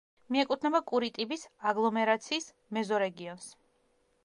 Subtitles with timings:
[0.35, 1.43] მიეკუთვნება კურიტიბის
[1.73, 3.49] აგლომერაციის მეზორეგიონს.